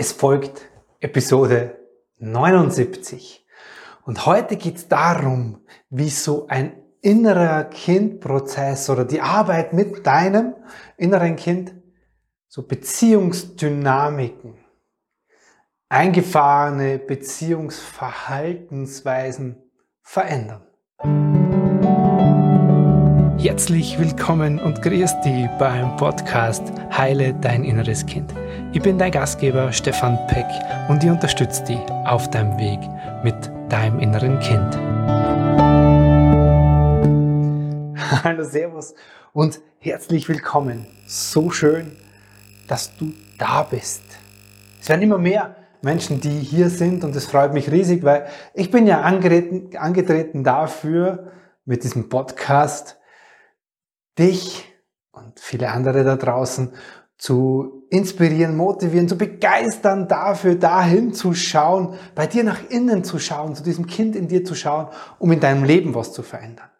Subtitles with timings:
[0.00, 0.70] Es folgt
[1.00, 1.76] Episode
[2.18, 3.44] 79.
[4.04, 10.54] Und heute geht es darum, wie so ein innerer Kindprozess oder die Arbeit mit deinem
[10.96, 11.74] inneren Kind
[12.46, 14.64] so Beziehungsdynamiken,
[15.88, 19.68] eingefahrene Beziehungsverhaltensweisen
[20.00, 20.67] verändern.
[23.40, 28.34] Herzlich willkommen und grüß dich beim Podcast Heile dein inneres Kind.
[28.72, 30.46] Ich bin dein Gastgeber Stefan Peck
[30.88, 32.80] und ich unterstütze dich auf deinem Weg
[33.22, 33.36] mit
[33.68, 34.76] deinem inneren Kind.
[38.24, 38.96] Hallo, Servus
[39.32, 40.88] und herzlich willkommen.
[41.06, 41.92] So schön,
[42.66, 44.02] dass du da bist.
[44.80, 48.72] Es werden immer mehr Menschen, die hier sind und es freut mich riesig, weil ich
[48.72, 51.30] bin ja angetreten, angetreten dafür
[51.64, 52.97] mit diesem Podcast,
[54.18, 54.72] dich
[55.12, 56.72] und viele andere da draußen
[57.16, 63.54] zu inspirieren, motivieren, zu begeistern dafür, dahin zu schauen, bei dir nach innen zu schauen,
[63.54, 64.88] zu diesem Kind in dir zu schauen,
[65.18, 66.70] um in deinem Leben was zu verändern.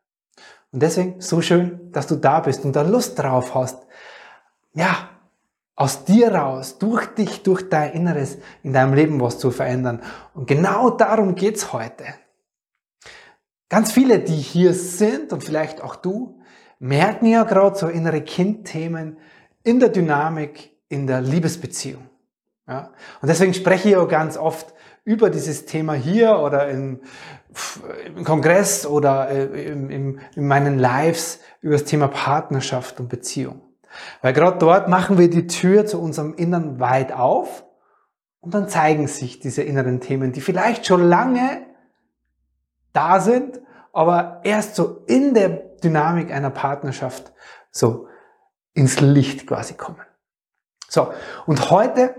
[0.70, 3.86] Und deswegen so schön, dass du da bist und da Lust drauf hast,
[4.74, 5.08] ja,
[5.74, 10.02] aus dir raus, durch dich, durch dein Inneres in deinem Leben was zu verändern.
[10.34, 12.04] Und genau darum geht's heute.
[13.68, 16.37] Ganz viele, die hier sind und vielleicht auch du,
[16.78, 19.18] merken ja gerade so innere Kindthemen
[19.62, 22.08] in der Dynamik, in der Liebesbeziehung.
[22.66, 22.92] Ja?
[23.20, 27.00] Und deswegen spreche ich auch ganz oft über dieses Thema hier oder im,
[28.14, 33.62] im Kongress oder äh, in, in, in meinen Lives über das Thema Partnerschaft und Beziehung.
[34.20, 37.64] Weil gerade dort machen wir die Tür zu unserem Innern weit auf
[38.40, 41.66] und dann zeigen sich diese inneren Themen, die vielleicht schon lange
[42.92, 43.60] da sind,
[43.92, 45.48] aber erst so in der
[45.82, 47.32] Dynamik einer Partnerschaft
[47.70, 48.08] so
[48.74, 50.00] ins Licht quasi kommen.
[50.88, 51.12] So,
[51.46, 52.14] und heute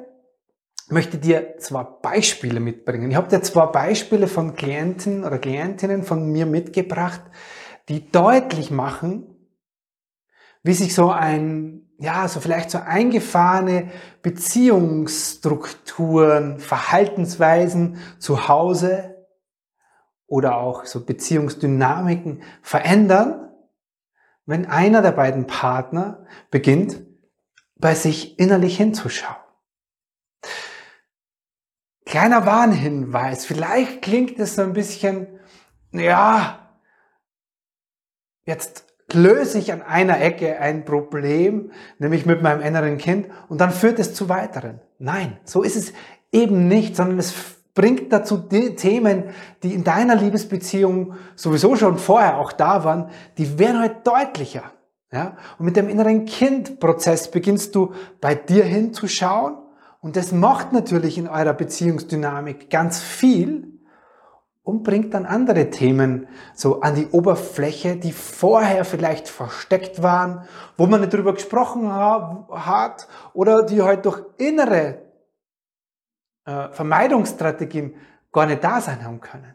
[0.90, 3.12] möchte dir zwei Beispiele mitbringen.
[3.12, 7.22] Ich habe dir zwei Beispiele von Klienten oder Klientinnen von mir mitgebracht,
[7.88, 9.36] die deutlich machen,
[10.64, 13.90] wie sich so ein, ja, so vielleicht so eingefahrene
[14.22, 19.19] Beziehungsstrukturen, Verhaltensweisen zu Hause
[20.30, 23.52] oder auch so Beziehungsdynamiken verändern,
[24.46, 27.02] wenn einer der beiden Partner beginnt,
[27.76, 29.36] bei sich innerlich hinzuschauen.
[32.06, 35.40] Kleiner Warnhinweis, vielleicht klingt es so ein bisschen,
[35.92, 36.80] ja,
[38.46, 43.72] jetzt löse ich an einer Ecke ein Problem, nämlich mit meinem inneren Kind, und dann
[43.72, 44.82] führt es zu weiteren.
[44.98, 45.94] Nein, so ist es
[46.32, 49.26] eben nicht, sondern es bringt dazu die Themen,
[49.64, 54.64] die in deiner Liebesbeziehung sowieso schon vorher auch da waren, die werden heute deutlicher.
[55.12, 55.38] Ja?
[55.58, 59.58] Und mit dem inneren Kind-Prozess beginnst du bei dir hinzuschauen
[60.02, 63.80] und das macht natürlich in eurer Beziehungsdynamik ganz viel
[64.64, 70.44] und bringt dann andere Themen so an die Oberfläche, die vorher vielleicht versteckt waren,
[70.78, 75.09] wo man nicht drüber gesprochen hat oder die heute durch innere
[76.50, 77.94] äh, Vermeidungsstrategien
[78.32, 79.54] gar nicht da sein haben können.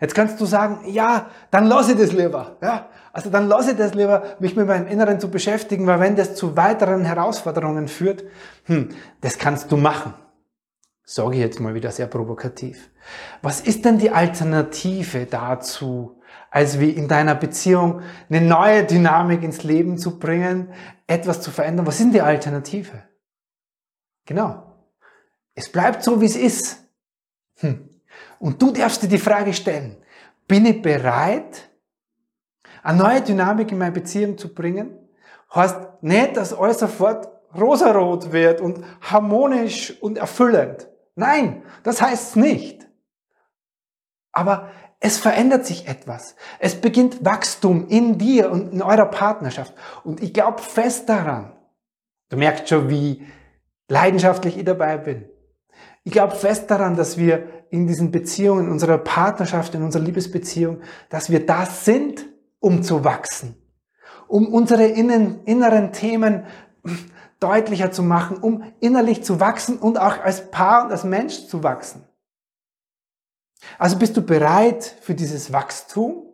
[0.00, 2.56] Jetzt kannst du sagen, ja, dann lasse ich das lieber.
[2.62, 6.16] Ja, also dann lasse ich das lieber, mich mit meinem Inneren zu beschäftigen, weil wenn
[6.16, 8.24] das zu weiteren Herausforderungen führt,
[8.64, 8.90] hm,
[9.20, 10.14] das kannst du machen.
[11.02, 12.90] Sage ich jetzt mal wieder sehr provokativ.
[13.40, 16.20] Was ist denn die Alternative dazu,
[16.50, 20.68] als wie in deiner Beziehung eine neue Dynamik ins Leben zu bringen,
[21.06, 21.86] etwas zu verändern?
[21.86, 23.02] Was denn die Alternative?
[24.28, 24.62] Genau.
[25.54, 26.84] Es bleibt so, wie es ist.
[27.60, 27.88] Hm.
[28.38, 29.96] Und du darfst dir die Frage stellen,
[30.46, 31.70] bin ich bereit,
[32.82, 34.98] eine neue Dynamik in meine Beziehung zu bringen?
[35.54, 37.26] Heißt nicht, dass alles sofort
[37.58, 40.88] rosarot wird und harmonisch und erfüllend.
[41.14, 42.86] Nein, das heißt es nicht.
[44.30, 44.68] Aber
[45.00, 46.36] es verändert sich etwas.
[46.58, 49.72] Es beginnt Wachstum in dir und in eurer Partnerschaft.
[50.04, 51.56] Und ich glaube fest daran,
[52.28, 53.26] du merkst schon, wie
[53.88, 55.24] leidenschaftlich ich dabei bin.
[56.04, 60.80] Ich glaube fest daran, dass wir in diesen Beziehungen, in unserer Partnerschaft, in unserer Liebesbeziehung,
[61.10, 62.26] dass wir da sind,
[62.60, 63.56] um zu wachsen,
[64.26, 66.44] um unsere inneren Themen
[67.40, 71.62] deutlicher zu machen, um innerlich zu wachsen und auch als Paar und als Mensch zu
[71.62, 72.04] wachsen.
[73.78, 76.24] Also bist du bereit für dieses Wachstum,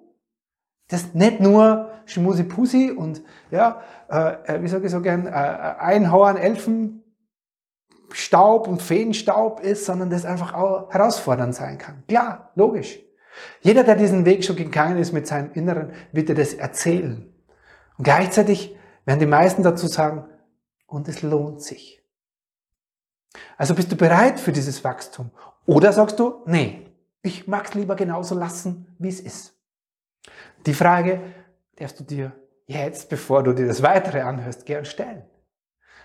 [0.88, 7.03] das nicht nur Schmusi-Pusi und ja, äh, wie sage ich so gern, äh, Einhorn, Elfen,
[8.12, 12.04] Staub und Feenstaub ist, sondern das einfach auch herausfordernd sein kann.
[12.06, 12.98] Klar, logisch.
[13.60, 17.32] Jeder, der diesen Weg schon gegangen ist mit seinem Inneren, wird dir das erzählen.
[17.98, 20.24] Und gleichzeitig werden die meisten dazu sagen,
[20.86, 22.02] und es lohnt sich.
[23.56, 25.30] Also bist du bereit für dieses Wachstum?
[25.66, 26.86] Oder sagst du, nee,
[27.22, 29.54] ich mag es lieber genauso lassen, wie es ist.
[30.66, 31.20] Die Frage
[31.76, 32.32] darfst du dir
[32.66, 35.24] jetzt, bevor du dir das Weitere anhörst, gern stellen.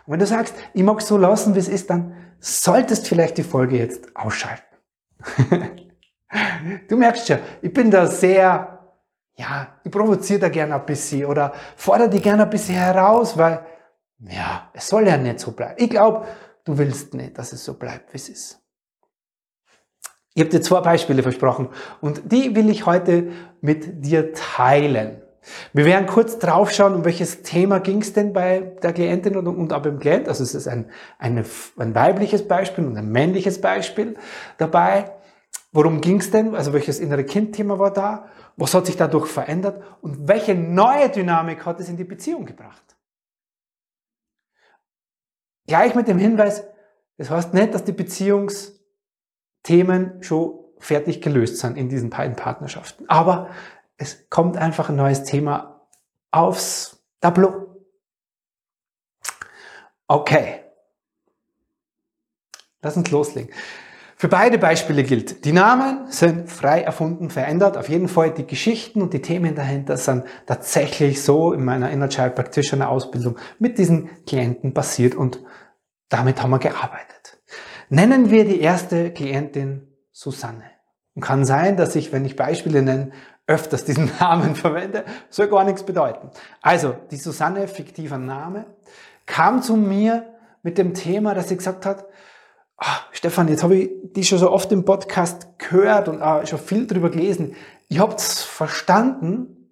[0.09, 3.37] Und wenn du sagst, ich mag es so lassen, wie es ist, dann solltest vielleicht
[3.37, 4.63] die Folge jetzt ausschalten.
[6.89, 8.89] du merkst schon, ich bin da sehr,
[9.35, 13.63] ja, ich provoziere da gerne ein bisschen oder fordere die gerne ein bisschen heraus, weil,
[14.21, 15.75] ja, es soll ja nicht so bleiben.
[15.77, 16.25] Ich glaube,
[16.65, 18.59] du willst nicht, dass es so bleibt, wie es ist.
[20.33, 21.69] Ich habe dir zwei Beispiele versprochen
[22.01, 25.21] und die will ich heute mit dir teilen.
[25.73, 29.71] Wir werden kurz draufschauen, um welches Thema ging es denn bei der Klientin und, und
[29.73, 30.27] auch beim Klient.
[30.27, 31.45] Also es ist ein, eine,
[31.77, 34.15] ein weibliches Beispiel und ein männliches Beispiel
[34.57, 35.11] dabei.
[35.71, 36.55] Worum ging es denn?
[36.55, 38.27] Also welches innere Kindthema war da?
[38.57, 39.83] Was hat sich dadurch verändert?
[40.01, 42.83] Und welche neue Dynamik hat es in die Beziehung gebracht?
[45.67, 46.63] Gleich mit dem Hinweis,
[47.17, 53.07] das heißt nicht, dass die Beziehungsthemen schon fertig gelöst sind in diesen beiden Partnerschaften.
[53.07, 53.49] Aber
[53.99, 55.85] es kommt einfach ein neues Thema
[56.31, 57.75] aufs Tableau.
[60.07, 60.61] Okay.
[62.81, 63.53] Lass uns loslegen.
[64.15, 67.77] Für beide Beispiele gilt, die Namen sind frei erfunden, verändert.
[67.77, 72.09] Auf jeden Fall die Geschichten und die Themen dahinter sind tatsächlich so in meiner Inner
[72.09, 75.41] Child Practitioner Ausbildung mit diesen Klienten passiert und
[76.07, 77.41] damit haben wir gearbeitet.
[77.89, 80.63] Nennen wir die erste Klientin Susanne.
[81.15, 83.11] Und kann sein, dass ich, wenn ich Beispiele nenne,
[83.49, 86.29] öfters diesen Namen verwende, soll gar nichts bedeuten.
[86.61, 88.65] Also, die Susanne, fiktiver Name,
[89.25, 92.05] kam zu mir mit dem Thema, dass sie gesagt hat,
[92.77, 96.59] ah, Stefan, jetzt habe ich die schon so oft im Podcast gehört und auch schon
[96.59, 97.55] viel drüber gelesen.
[97.87, 99.71] Ich habe es verstanden,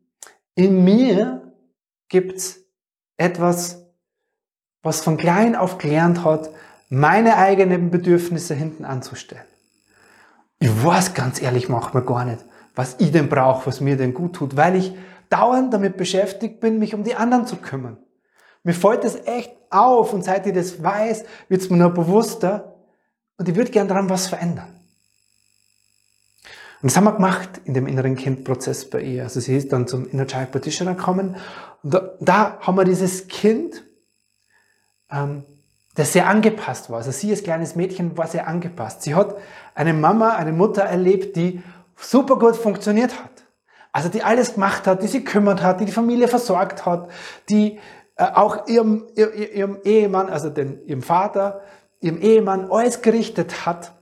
[0.56, 1.54] in mir
[2.10, 2.60] gibt's
[3.18, 3.86] etwas,
[4.82, 6.50] was von klein auf gelernt hat,
[6.90, 9.44] meine eigenen Bedürfnisse hinten anzustellen.
[10.60, 12.44] Ich weiß ganz ehrlich manchmal gar nicht,
[12.78, 14.94] was ich denn brauche, was mir denn gut tut, weil ich
[15.30, 17.98] dauernd damit beschäftigt bin, mich um die anderen zu kümmern.
[18.64, 22.76] Mir fällt das echt auf und seit ich das weiß, wird es mir noch bewusster,
[23.38, 24.74] und ich würde gern daran was verändern.
[26.82, 29.24] Und das haben wir gemacht in dem inneren Kindprozess bei ihr.
[29.24, 31.36] Also sie ist dann zum Inner Child Practitioner gekommen.
[31.84, 33.84] Und da, da haben wir dieses Kind,
[35.12, 35.44] ähm,
[35.96, 36.98] das sehr angepasst war.
[36.98, 39.02] Also sie als kleines Mädchen war sehr angepasst.
[39.02, 39.36] Sie hat
[39.74, 41.64] eine Mama, eine Mutter erlebt, die
[41.98, 43.32] super gut funktioniert hat.
[43.92, 47.10] Also die alles gemacht hat, die sie kümmert hat, die die Familie versorgt hat,
[47.50, 47.80] die
[48.16, 51.62] äh, auch ihrem, ihrem, ihrem Ehemann, also den, ihrem Vater,
[52.00, 53.94] ihrem Ehemann alles gerichtet hat.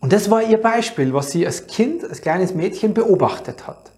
[0.00, 3.92] Und das war ihr Beispiel, was sie als Kind, als kleines Mädchen beobachtet hat.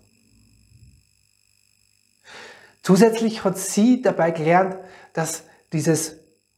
[2.83, 4.77] Zusätzlich hat sie dabei gelernt,
[5.13, 6.17] dass dieses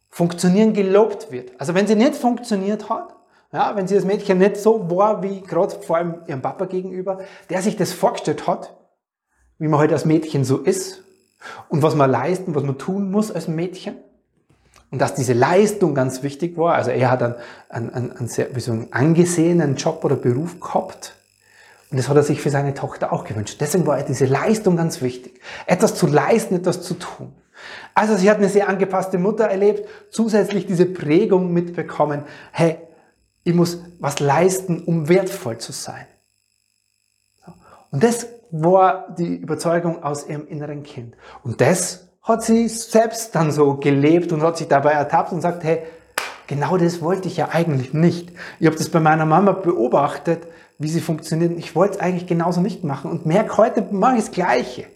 [0.08, 1.52] Funktionieren gelobt wird.
[1.60, 3.13] Also wenn sie nicht funktioniert hat,
[3.54, 7.20] ja, wenn sie das Mädchen nicht so war, wie gerade vor allem ihrem Papa gegenüber,
[7.48, 8.74] der sich das vorgestellt hat,
[9.58, 11.04] wie man heute halt als Mädchen so ist
[11.68, 13.96] und was man leisten, was man tun muss als Mädchen,
[14.90, 16.74] und dass diese Leistung ganz wichtig war.
[16.76, 17.34] Also er hat einen,
[17.68, 21.16] einen, einen sehr wie so einen angesehenen Job oder Beruf gehabt.
[21.90, 23.56] Und das hat er sich für seine Tochter auch gewünscht.
[23.60, 25.40] Deswegen war diese Leistung ganz wichtig.
[25.66, 27.32] Etwas zu leisten, etwas zu tun.
[27.94, 32.78] Also sie hat eine sehr angepasste Mutter erlebt, zusätzlich diese Prägung mitbekommen, hey,
[33.44, 36.06] ich muss was leisten, um wertvoll zu sein.
[37.90, 41.14] Und das war die Überzeugung aus ihrem inneren Kind.
[41.42, 45.62] Und das hat sie selbst dann so gelebt und hat sich dabei ertappt und sagt,
[45.62, 45.82] hey,
[46.46, 48.32] genau das wollte ich ja eigentlich nicht.
[48.58, 50.46] Ich habe das bei meiner Mama beobachtet,
[50.78, 51.52] wie sie funktioniert.
[51.58, 54.86] Ich wollte es eigentlich genauso nicht machen und merke, heute mache ich das Gleiche.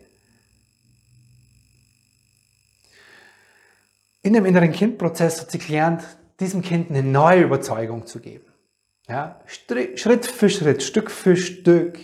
[4.23, 6.03] In dem inneren Kindprozess hat sie gelernt,
[6.41, 8.47] diesem Kind eine neue Überzeugung zu geben.
[9.09, 11.99] Ja, Schritt für Schritt, Stück für Stück,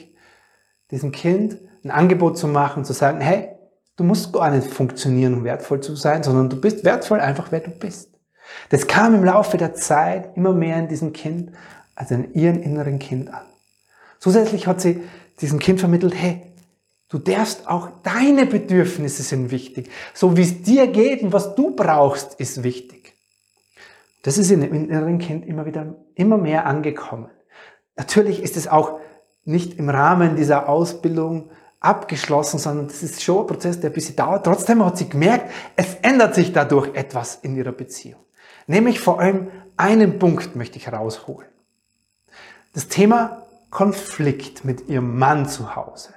[0.90, 3.54] diesem Kind ein Angebot zu machen, zu sagen, hey,
[3.96, 7.60] Du musst gar nicht funktionieren, um wertvoll zu sein, sondern du bist wertvoll einfach, wer
[7.60, 8.10] du bist.
[8.70, 11.52] Das kam im Laufe der Zeit immer mehr in diesem Kind,
[11.94, 13.46] also in ihrem inneren Kind an.
[14.18, 15.02] Zusätzlich hat sie
[15.40, 16.42] diesem Kind vermittelt, hey,
[17.08, 19.90] du darfst auch deine Bedürfnisse sind wichtig.
[20.12, 23.13] So wie es dir geht und was du brauchst, ist wichtig.
[24.24, 27.30] Das ist in dem inneren Kind immer wieder, immer mehr angekommen.
[27.94, 28.98] Natürlich ist es auch
[29.44, 34.16] nicht im Rahmen dieser Ausbildung abgeschlossen, sondern das ist schon ein Prozess, der ein bisschen
[34.16, 34.46] dauert.
[34.46, 38.20] Trotzdem hat sie gemerkt, es ändert sich dadurch etwas in ihrer Beziehung.
[38.66, 41.48] Nämlich vor allem einen Punkt möchte ich herausholen.
[42.72, 46.14] Das Thema Konflikt mit ihrem Mann zu Hause.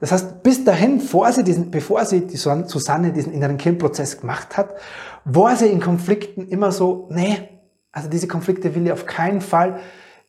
[0.00, 4.56] Das heißt, bis dahin, bevor sie diesen, bevor sie die Susanne diesen inneren Kindprozess gemacht
[4.56, 4.74] hat,
[5.24, 7.48] war sie in Konflikten immer so, nee,
[7.90, 9.80] also diese Konflikte will ich auf keinen Fall.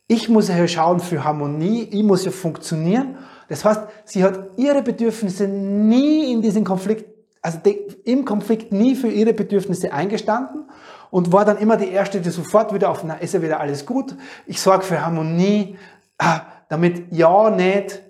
[0.08, 3.18] Ich muss ja schauen für Harmonie, ich muss ja funktionieren.
[3.48, 7.06] Das heißt, sie hat ihre Bedürfnisse nie in diesen Konflikt,
[7.42, 7.60] also
[8.06, 10.66] im Konflikt nie für ihre Bedürfnisse eingestanden
[11.12, 13.86] und war dann immer die Erste, die sofort wieder auf, na, ist ja wieder alles
[13.86, 14.16] gut,
[14.48, 15.78] ich sorge für Harmonie,
[16.18, 18.02] ah, damit ja nicht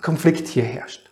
[0.00, 1.10] Konflikt hier herrscht.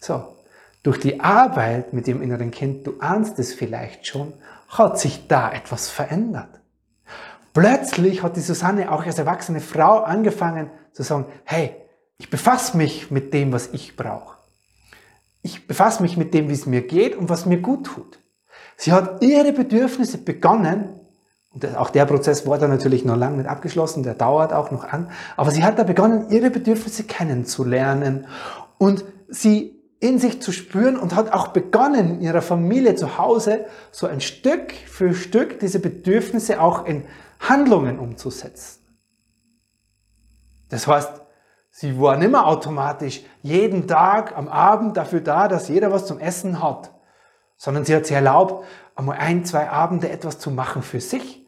[0.00, 0.36] So,
[0.82, 4.32] durch die Arbeit mit dem inneren Kind, du ahnst es vielleicht schon,
[4.68, 6.60] hat sich da etwas verändert.
[7.52, 11.74] Plötzlich hat die Susanne auch als erwachsene Frau angefangen zu sagen, hey,
[12.18, 14.36] ich befasse mich mit dem, was ich brauche.
[15.42, 18.18] Ich befasse mich mit dem, wie es mir geht und was mir gut tut.
[18.76, 20.99] Sie hat ihre Bedürfnisse begonnen,
[21.52, 24.84] und auch der Prozess war da natürlich noch lange nicht abgeschlossen, der dauert auch noch
[24.84, 28.26] an, aber sie hat da begonnen, ihre Bedürfnisse kennenzulernen
[28.78, 33.66] und sie in sich zu spüren und hat auch begonnen, in ihrer Familie zu Hause
[33.90, 37.04] so ein Stück für Stück diese Bedürfnisse auch in
[37.40, 38.80] Handlungen umzusetzen.
[40.70, 41.20] Das heißt,
[41.70, 46.18] sie war nicht mehr automatisch jeden Tag am Abend dafür da, dass jeder was zum
[46.18, 46.92] Essen hat,
[47.56, 48.64] sondern sie hat sich erlaubt,
[48.94, 51.39] einmal ein, zwei Abende etwas zu machen für sich,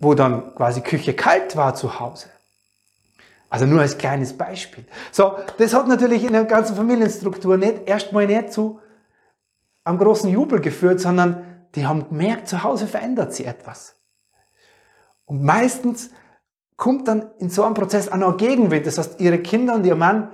[0.00, 2.26] wo dann quasi Küche kalt war zu Hause.
[3.50, 4.84] Also nur als kleines Beispiel.
[5.12, 8.80] So, das hat natürlich in der ganzen Familienstruktur nicht, erstmal nicht zu
[9.84, 13.96] einem großen Jubel geführt, sondern die haben gemerkt, zu Hause verändert sie etwas.
[15.26, 16.10] Und meistens
[16.76, 18.86] kommt dann in so einem Prozess auch noch Gegenwind.
[18.86, 20.32] Das heißt, ihre Kinder und ihr Mann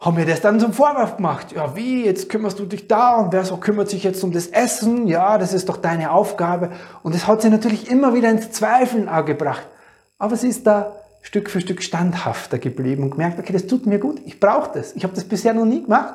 [0.00, 1.52] haben mir das dann zum Vorwurf gemacht.
[1.52, 4.46] Ja, wie, jetzt kümmerst du dich da und wer so kümmert sich jetzt um das
[4.46, 5.06] Essen?
[5.06, 6.70] Ja, das ist doch deine Aufgabe.
[7.02, 9.66] Und das hat sie natürlich immer wieder ins Zweifeln auch gebracht.
[10.18, 13.98] Aber sie ist da Stück für Stück standhafter geblieben und gemerkt, okay, das tut mir
[13.98, 14.96] gut, ich brauche das.
[14.96, 16.14] Ich habe das bisher noch nie gemacht.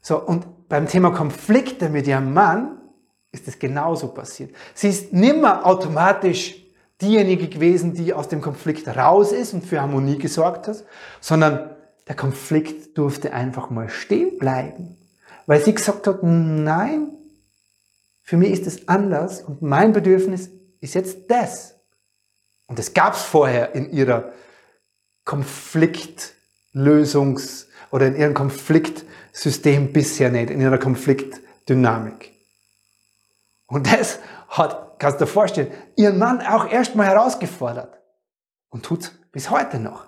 [0.00, 2.78] So, und beim Thema Konflikte mit ihrem Mann
[3.30, 4.52] ist es genauso passiert.
[4.74, 6.56] Sie ist nimmer automatisch
[7.00, 10.82] diejenige gewesen, die aus dem Konflikt raus ist und für Harmonie gesorgt hat,
[11.20, 11.70] sondern
[12.08, 14.96] der Konflikt durfte einfach mal stehen bleiben,
[15.46, 17.10] weil sie gesagt hat, nein,
[18.22, 20.50] für mich ist es anders und mein Bedürfnis
[20.80, 21.76] ist jetzt das.
[22.66, 24.32] Und das gab es vorher in ihrer
[25.24, 32.32] Konfliktlösungs- oder in ihrem Konfliktsystem bisher nicht, in ihrer Konfliktdynamik.
[33.66, 37.98] Und das hat, kannst du dir vorstellen, ihren Mann auch erstmal herausgefordert
[38.70, 40.07] und tut bis heute noch.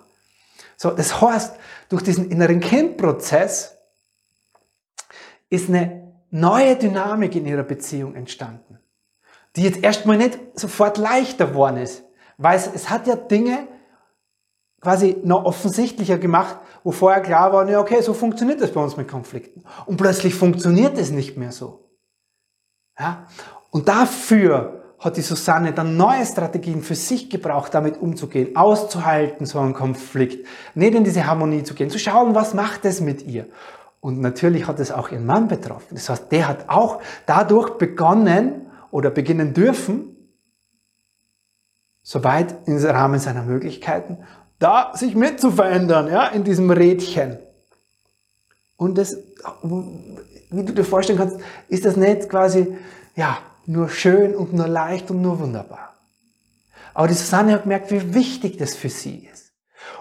[0.81, 1.57] So, das heißt,
[1.89, 3.77] durch diesen inneren Kindprozess
[5.47, 8.79] ist eine neue Dynamik in ihrer Beziehung entstanden,
[9.55, 12.03] die jetzt erstmal nicht sofort leichter geworden ist,
[12.39, 13.67] weil es, es hat ja Dinge
[14.81, 18.97] quasi noch offensichtlicher gemacht, wo vorher klar war, ja, okay, so funktioniert das bei uns
[18.97, 19.63] mit Konflikten.
[19.85, 21.91] Und plötzlich funktioniert es nicht mehr so.
[22.97, 23.27] Ja?
[23.69, 29.59] Und dafür hat die Susanne dann neue Strategien für sich gebraucht, damit umzugehen, auszuhalten, so
[29.59, 33.47] einen Konflikt, nicht in diese Harmonie zu gehen, zu schauen, was macht es mit ihr.
[33.99, 35.95] Und natürlich hat es auch ihren Mann betroffen.
[35.95, 40.15] Das heißt, der hat auch dadurch begonnen oder beginnen dürfen,
[42.03, 44.19] soweit im Rahmen seiner Möglichkeiten,
[44.59, 47.39] da sich mit zu verändern, ja, in diesem Rädchen.
[48.77, 49.17] Und das,
[49.63, 51.37] wie du dir vorstellen kannst,
[51.69, 52.77] ist das nicht quasi,
[53.15, 55.95] ja, nur schön und nur leicht und nur wunderbar.
[56.93, 59.53] Aber die Susanne hat gemerkt, wie wichtig das für sie ist.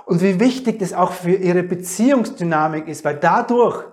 [0.07, 3.85] Und wie wichtig das auch für ihre Beziehungsdynamik ist, weil dadurch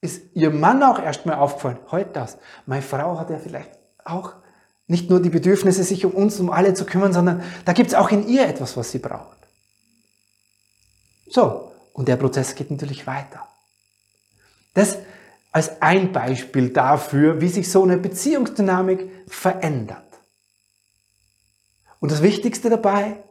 [0.00, 2.38] ist ihr Mann auch erstmal aufgefallen, heute das.
[2.66, 3.70] Meine Frau hat ja vielleicht
[4.04, 4.34] auch
[4.86, 7.94] nicht nur die Bedürfnisse, sich um uns, um alle zu kümmern, sondern da gibt es
[7.94, 9.38] auch in ihr etwas, was sie braucht.
[11.28, 13.46] So, und der Prozess geht natürlich weiter.
[14.74, 14.98] Das
[15.52, 20.02] als ein Beispiel dafür, wie sich so eine Beziehungsdynamik verändert.
[22.00, 23.22] Und das Wichtigste dabei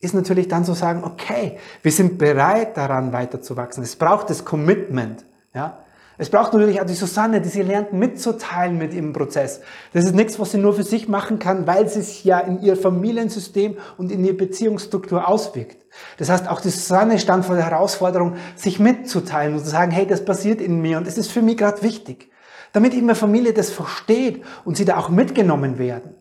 [0.00, 3.82] ist natürlich dann zu sagen, okay, wir sind bereit daran weiterzuwachsen.
[3.82, 5.24] Es braucht das Commitment.
[5.52, 5.84] Ja?
[6.20, 9.60] Es braucht natürlich auch die Susanne, die sie lernt mitzuteilen mit ihrem Prozess.
[9.92, 12.60] Das ist nichts, was sie nur für sich machen kann, weil sie sich ja in
[12.60, 15.76] ihr Familiensystem und in ihre Beziehungsstruktur auswirkt.
[16.16, 20.08] Das heißt, auch die Susanne stand vor der Herausforderung, sich mitzuteilen und zu sagen, hey,
[20.08, 22.32] das passiert in mir und es ist für mich gerade wichtig.
[22.72, 26.16] Damit immer Familie das versteht und sie da auch mitgenommen werden.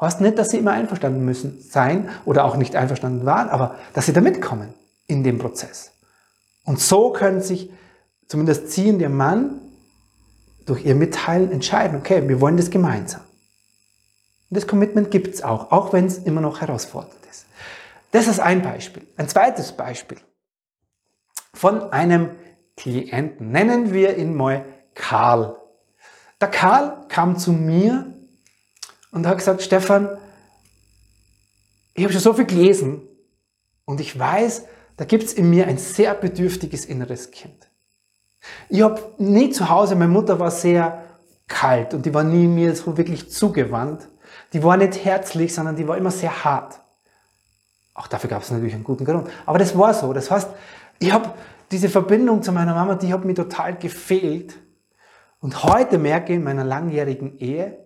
[0.00, 4.06] Heißt nicht, dass sie immer einverstanden müssen sein oder auch nicht einverstanden waren, aber dass
[4.06, 4.72] sie da mitkommen
[5.06, 5.92] in dem Prozess.
[6.64, 7.70] Und so können sich
[8.28, 9.60] zumindest sie und ihr Mann
[10.66, 13.20] durch ihr Mitteilen entscheiden, okay, wir wollen das gemeinsam.
[14.50, 17.46] Und das Commitment gibt es auch, auch wenn es immer noch herausfordernd ist.
[18.12, 19.06] Das ist ein Beispiel.
[19.16, 20.18] Ein zweites Beispiel
[21.52, 22.30] von einem
[22.76, 23.50] Klienten.
[23.50, 24.64] Nennen wir ihn mal
[24.94, 25.56] Karl.
[26.40, 28.12] Der Karl kam zu mir
[29.10, 30.18] und hat gesagt, Stefan,
[31.94, 33.02] ich habe schon so viel gelesen
[33.84, 34.64] und ich weiß,
[34.96, 37.70] da gibt es in mir ein sehr bedürftiges inneres Kind.
[38.68, 41.02] Ich habe nie zu Hause, meine Mutter war sehr
[41.46, 44.08] kalt und die war nie mir so wirklich zugewandt.
[44.52, 46.78] Die war nicht herzlich, sondern die war immer sehr hart.
[47.94, 49.28] Auch dafür gab es natürlich einen guten Grund.
[49.46, 50.12] Aber das war so.
[50.12, 50.48] Das heißt,
[50.98, 51.32] ich habe
[51.70, 54.56] diese Verbindung zu meiner Mama, die hat mir total gefehlt.
[55.40, 57.78] Und heute merke ich in meiner langjährigen Ehe,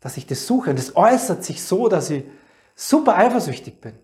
[0.00, 0.70] dass ich das suche.
[0.70, 2.24] Und das äußert sich so, dass ich
[2.74, 3.94] super eifersüchtig bin.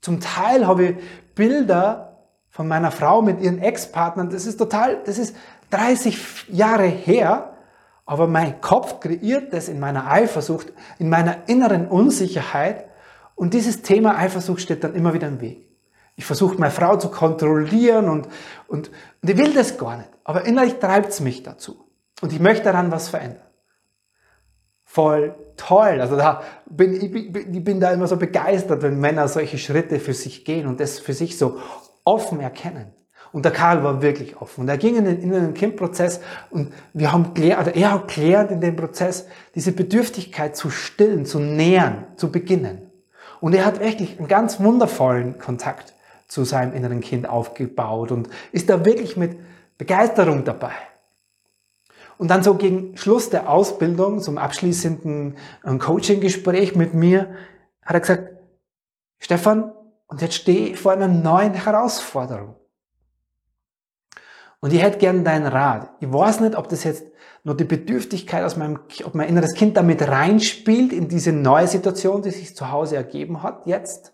[0.00, 0.96] Zum Teil habe ich
[1.34, 2.09] Bilder
[2.50, 4.30] von meiner Frau mit ihren Ex-Partnern.
[4.30, 5.34] Das ist total, das ist
[5.70, 7.54] 30 Jahre her.
[8.04, 12.86] Aber mein Kopf kreiert das in meiner Eifersucht, in meiner inneren Unsicherheit.
[13.36, 15.68] Und dieses Thema Eifersucht steht dann immer wieder im Weg.
[16.16, 18.26] Ich versuche meine Frau zu kontrollieren und,
[18.66, 18.90] und,
[19.22, 20.10] und ich will das gar nicht.
[20.24, 21.88] Aber innerlich treibt es mich dazu.
[22.20, 23.46] Und ich möchte daran was verändern.
[24.84, 26.00] Voll toll.
[26.00, 30.00] Also da bin ich, bin, ich bin da immer so begeistert, wenn Männer solche Schritte
[30.00, 31.58] für sich gehen und das für sich so
[32.04, 32.92] offen erkennen.
[33.32, 34.62] Und der Karl war wirklich offen.
[34.62, 38.50] Und er ging in den inneren Kindprozess und wir haben gelernt, oder er hat gelernt
[38.50, 42.90] in dem Prozess, diese Bedürftigkeit zu stillen, zu nähern, zu beginnen.
[43.40, 45.94] Und er hat wirklich einen ganz wundervollen Kontakt
[46.26, 49.38] zu seinem inneren Kind aufgebaut und ist da wirklich mit
[49.78, 50.72] Begeisterung dabei.
[52.18, 57.34] Und dann so gegen Schluss der Ausbildung, zum abschließenden ähm, Coaching-Gespräch mit mir,
[57.82, 58.28] hat er gesagt,
[59.18, 59.72] Stefan,
[60.10, 62.56] und jetzt stehe ich vor einer neuen Herausforderung.
[64.60, 65.90] Und ich hätte gern deinen Rat.
[66.00, 67.04] Ich weiß nicht, ob das jetzt
[67.44, 72.22] nur die Bedürftigkeit aus meinem, ob mein inneres Kind damit reinspielt in diese neue Situation,
[72.22, 74.12] die sich zu Hause ergeben hat jetzt,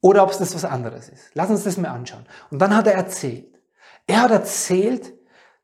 [0.00, 1.30] oder ob es das was anderes ist.
[1.34, 2.26] Lass uns das mal anschauen.
[2.50, 3.58] Und dann hat er erzählt.
[4.06, 5.12] Er hat erzählt,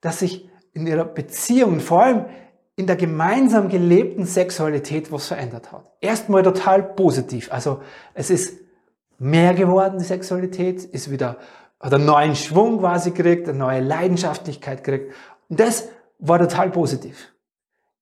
[0.00, 2.24] dass sich in ihrer Beziehung, vor allem
[2.74, 5.92] in der gemeinsam gelebten Sexualität was verändert hat.
[6.00, 7.52] Erstmal total positiv.
[7.52, 7.82] Also
[8.14, 8.63] es ist
[9.18, 11.38] mehr geworden, die Sexualität, ist wieder,
[11.80, 15.14] hat einen neuen Schwung quasi gekriegt, eine neue Leidenschaftlichkeit gekriegt.
[15.48, 17.32] Und das war total positiv.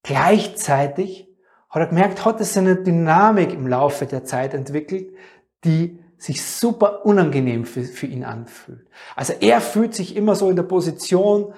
[0.02, 1.28] Gleichzeitig
[1.68, 5.14] hat er gemerkt, hat es eine Dynamik im Laufe der Zeit entwickelt,
[5.64, 8.86] die sich super unangenehm für, für ihn anfühlt.
[9.16, 11.52] Also er fühlt sich immer so in der Position,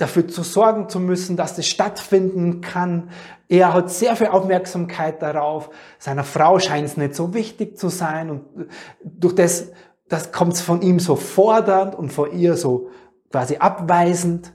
[0.00, 3.10] dafür zu sorgen zu müssen, dass das stattfinden kann.
[3.48, 5.70] Er hat sehr viel Aufmerksamkeit darauf.
[5.98, 8.68] Seiner Frau scheint es nicht so wichtig zu sein und
[9.02, 9.72] durch das,
[10.08, 12.90] das kommt es von ihm so fordernd und von ihr so
[13.30, 14.52] quasi abweisend.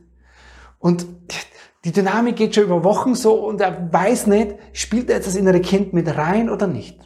[0.80, 1.06] Und
[1.84, 5.36] die Dynamik geht schon über Wochen so und er weiß nicht, spielt er jetzt das
[5.36, 7.00] innere Kind mit rein oder nicht.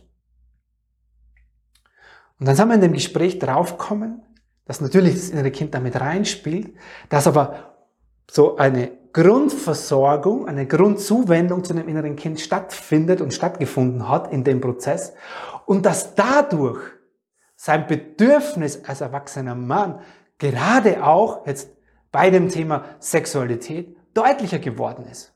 [2.39, 4.21] Und dann sind wir in dem Gespräch draufgekommen,
[4.65, 6.73] dass natürlich das innere Kind damit reinspielt,
[7.10, 7.68] dass aber
[8.29, 14.61] so eine Grundversorgung, eine Grundzuwendung zu dem inneren Kind stattfindet und stattgefunden hat in dem
[14.61, 15.13] Prozess
[15.65, 16.79] und dass dadurch
[17.55, 19.99] sein Bedürfnis als erwachsener Mann
[20.37, 21.71] gerade auch jetzt
[22.11, 25.33] bei dem Thema Sexualität deutlicher geworden ist.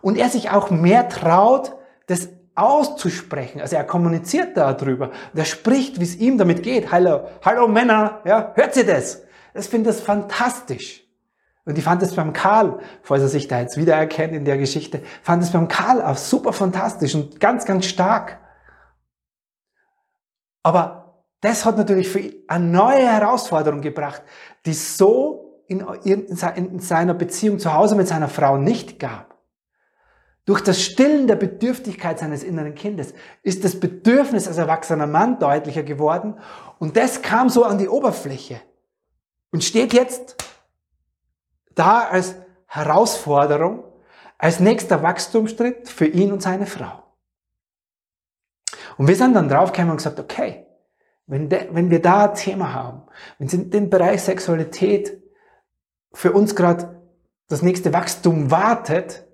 [0.00, 1.74] Und er sich auch mehr traut,
[2.06, 3.60] das auszusprechen.
[3.60, 5.08] Also er kommuniziert darüber.
[5.32, 6.92] Und er spricht, wie es ihm damit geht.
[6.92, 9.22] Hallo, hallo Männer, ja, hört ihr das?
[9.54, 11.03] Das finde ich fantastisch.
[11.64, 15.02] Und ich fand es beim Karl, falls er sich da jetzt wiedererkennt in der Geschichte,
[15.22, 18.38] fand es beim Karl auch super fantastisch und ganz, ganz stark.
[20.62, 24.22] Aber das hat natürlich für ihn eine neue Herausforderung gebracht,
[24.66, 29.34] die so in, in seiner Beziehung zu Hause mit seiner Frau nicht gab.
[30.46, 35.82] Durch das Stillen der Bedürftigkeit seines inneren Kindes ist das Bedürfnis als erwachsener Mann deutlicher
[35.82, 36.38] geworden
[36.78, 38.60] und das kam so an die Oberfläche
[39.52, 40.36] und steht jetzt
[41.74, 43.84] da als Herausforderung,
[44.38, 47.02] als nächster Wachstumsschritt für ihn und seine Frau.
[48.96, 50.66] Und wir sind dann draufgekommen und gesagt, okay,
[51.26, 53.02] wenn, de, wenn wir da ein Thema haben,
[53.38, 55.22] wenn es in den Bereich Sexualität
[56.12, 57.00] für uns gerade
[57.48, 59.26] das nächste Wachstum wartet,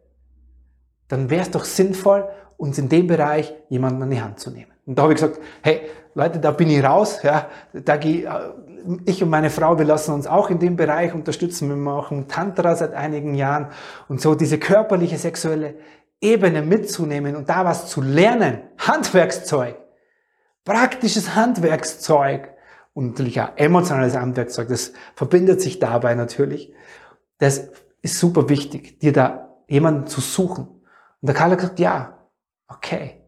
[1.09, 4.70] dann wäre es doch sinnvoll, uns in dem Bereich jemanden an die Hand zu nehmen.
[4.87, 5.83] Und da habe ich gesagt, hey,
[6.15, 8.29] Leute, da bin ich raus, ja, da gehe
[9.05, 11.69] ich und meine Frau, wir lassen uns auch in dem Bereich unterstützen.
[11.69, 13.69] Wir machen Tantra seit einigen Jahren
[14.09, 15.75] und so diese körperliche, sexuelle
[16.21, 18.63] Ebene mitzunehmen und da was zu lernen.
[18.79, 19.77] Handwerkszeug.
[20.65, 22.55] Praktisches Handwerkszeug.
[22.93, 24.69] Und natürlich auch emotionales Handwerkszeug.
[24.69, 26.73] Das verbindet sich dabei natürlich.
[27.39, 27.71] Das
[28.03, 30.67] ist super wichtig, dir da jemanden zu suchen.
[30.67, 32.19] Und der Karl hat gesagt, ja,
[32.67, 33.20] okay.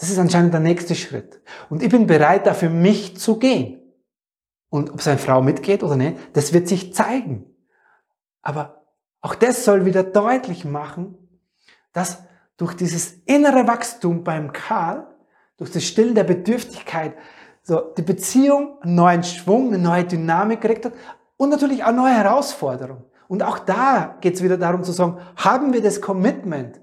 [0.00, 1.42] Das ist anscheinend der nächste Schritt.
[1.68, 3.82] Und ich bin bereit, dafür mich zu gehen.
[4.70, 7.44] Und ob seine Frau mitgeht oder nicht, das wird sich zeigen.
[8.40, 8.86] Aber
[9.20, 11.18] auch das soll wieder deutlich machen,
[11.92, 12.22] dass
[12.56, 15.06] durch dieses innere Wachstum beim Karl,
[15.58, 17.14] durch das Stillen der Bedürftigkeit,
[17.62, 20.94] so die Beziehung einen neuen Schwung, eine neue Dynamik gekriegt hat
[21.36, 23.04] und natürlich auch neue Herausforderungen.
[23.28, 26.80] Und auch da geht es wieder darum zu sagen, haben wir das Commitment,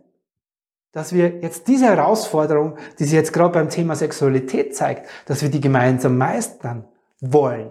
[0.91, 5.49] dass wir jetzt diese Herausforderung, die sich jetzt gerade beim Thema Sexualität zeigt, dass wir
[5.49, 6.85] die gemeinsam meistern
[7.19, 7.69] wollen.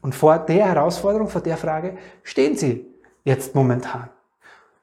[0.00, 2.86] Und vor der Herausforderung, vor der Frage stehen Sie
[3.24, 4.10] jetzt momentan.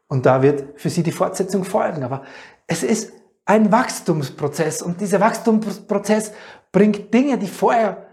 [0.08, 2.04] Und da wird für Sie die Fortsetzung folgen.
[2.04, 2.24] Aber
[2.68, 3.14] es ist
[3.46, 6.34] ein Wachstumsprozess und dieser Wachstumsprozess
[6.72, 8.08] bringt Dinge, die vorher,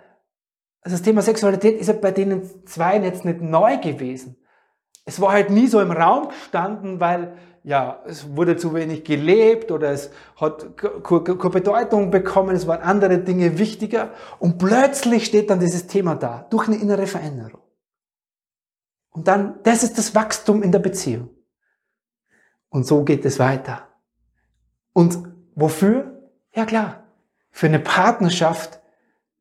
[0.82, 4.36] also das Thema Sexualität ist ja bei denen zwei jetzt nicht neu gewesen.
[5.04, 9.70] Es war halt nie so im Raum gestanden, weil ja, es wurde zu wenig gelebt
[9.70, 14.10] oder es hat keine Bedeutung bekommen, es waren andere Dinge wichtiger
[14.40, 17.60] und plötzlich steht dann dieses Thema da, durch eine innere Veränderung.
[19.10, 21.30] Und dann, das ist das Wachstum in der Beziehung.
[22.68, 23.88] Und so geht es weiter.
[24.92, 25.18] Und
[25.54, 26.30] wofür?
[26.54, 27.04] Ja klar,
[27.50, 28.80] für eine Partnerschaft,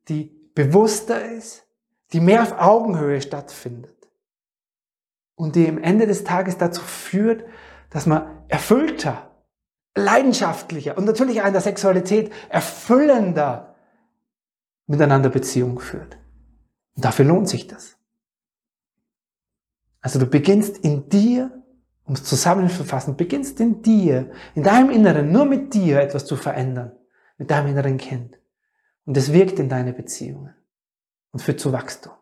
[0.08, 1.66] die bewusster ist,
[2.12, 4.01] die mehr auf Augenhöhe stattfindet
[5.42, 7.44] und die am Ende des Tages dazu führt,
[7.90, 9.32] dass man erfüllter,
[9.96, 13.74] leidenschaftlicher und natürlich auch in der Sexualität erfüllender
[14.86, 16.16] miteinander Beziehung führt.
[16.94, 17.96] Und dafür lohnt sich das.
[20.00, 21.50] Also du beginnst in dir,
[22.04, 26.92] um es zusammenzufassen, beginnst in dir, in deinem Inneren, nur mit dir etwas zu verändern,
[27.36, 28.38] mit deinem inneren Kind.
[29.06, 30.54] Und es wirkt in deine Beziehungen
[31.32, 32.12] und führt zu Wachstum.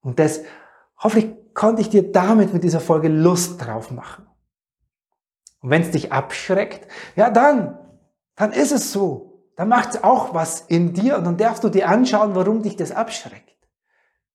[0.00, 0.40] Und das,
[0.98, 4.26] hoffentlich konnte ich dir damit mit dieser Folge Lust drauf machen.
[5.60, 7.78] Und wenn es dich abschreckt, ja dann,
[8.36, 9.28] dann ist es so.
[9.56, 12.76] Dann macht es auch was in dir und dann darfst du dir anschauen, warum dich
[12.76, 13.56] das abschreckt.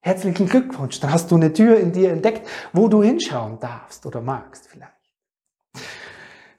[0.02, 4.20] Herzlichen Glückwunsch, dann hast du eine Tür in dir entdeckt, wo du hinschauen darfst oder
[4.20, 4.93] magst vielleicht.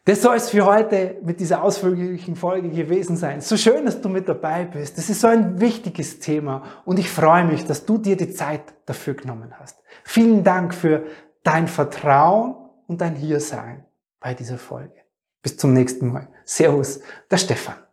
[0.06, 3.40] Das soll es für heute mit dieser ausführlichen Folge gewesen sein.
[3.40, 4.98] So schön, dass du mit dabei bist.
[4.98, 8.62] Das ist so ein wichtiges Thema und ich freue mich, dass du dir die Zeit
[8.84, 9.78] dafür genommen hast.
[10.02, 11.06] Vielen Dank für
[11.42, 12.54] dein Vertrauen
[12.86, 13.86] und dein Hiersein
[14.20, 14.94] bei dieser Folge.
[15.42, 16.28] Bis zum nächsten Mal.
[16.44, 17.83] Servus, der Stefan.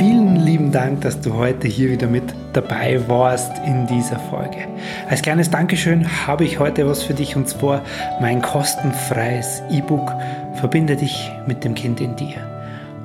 [0.00, 4.66] Vielen lieben Dank, dass du heute hier wieder mit dabei warst in dieser Folge.
[5.08, 7.82] Als kleines Dankeschön habe ich heute was für dich und zwar
[8.20, 10.12] mein kostenfreies E-Book
[10.54, 12.36] Verbinde dich mit dem Kind in dir.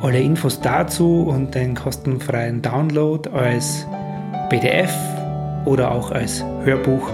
[0.01, 3.88] Alle Infos dazu und den kostenfreien Download als
[4.49, 4.93] PDF
[5.65, 7.10] oder auch als Hörbuch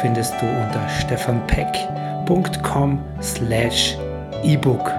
[0.00, 3.96] findest du unter stefanpeck.com slash
[4.42, 4.90] ebook.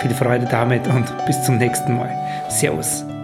[0.00, 2.25] Viel Freude damit und bis zum nächsten Mal.
[2.48, 3.15] Servus.